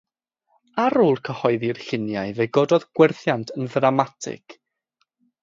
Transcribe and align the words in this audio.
Ar 0.85 0.95
ôl 1.03 1.19
cyhoeddi'r 1.27 1.81
lluniau 1.89 2.33
fe 2.39 2.47
gododd 2.59 2.89
gwerthiant 3.01 3.53
yn 3.59 3.71
ddramatig. 3.75 4.59